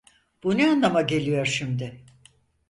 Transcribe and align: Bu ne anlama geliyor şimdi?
Bu 0.43 0.57
ne 0.57 0.69
anlama 0.69 1.01
geliyor 1.01 1.45
şimdi? 1.45 2.03